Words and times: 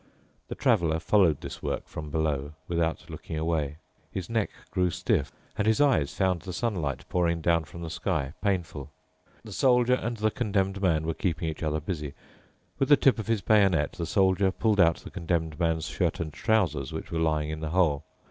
The 0.47 0.55
Traveler 0.55 0.99
followed 0.99 1.41
this 1.41 1.61
work 1.61 1.87
from 1.87 2.09
below 2.09 2.53
without 2.67 3.07
looking 3.07 3.37
away. 3.37 3.77
His 4.11 4.31
neck 4.31 4.49
grew 4.71 4.89
stiff, 4.89 5.31
and 5.55 5.67
his 5.67 5.79
eyes 5.79 6.11
found 6.11 6.41
the 6.41 6.53
sunlight 6.53 7.07
pouring 7.07 7.39
down 7.39 7.65
from 7.65 7.83
the 7.83 7.89
sky 7.91 8.33
painful. 8.41 8.89
The 9.43 9.53
Soldier 9.53 9.93
and 9.93 10.17
the 10.17 10.31
Condemned 10.31 10.81
Man 10.81 11.05
were 11.05 11.13
keeping 11.13 11.47
each 11.49 11.61
other 11.61 11.79
busy. 11.79 12.15
With 12.79 12.89
the 12.89 12.97
tip 12.97 13.19
of 13.19 13.27
his 13.27 13.41
bayonet 13.41 13.91
the 13.91 14.07
Soldier 14.07 14.49
pulled 14.51 14.79
out 14.79 14.95
the 14.95 15.11
Condemned 15.11 15.59
Man's 15.59 15.85
shirt 15.85 16.19
and 16.19 16.33
trousers 16.33 16.91
which 16.91 17.11
were 17.11 17.19
lying 17.19 17.51
in 17.51 17.59
the 17.59 17.69
hole. 17.69 18.03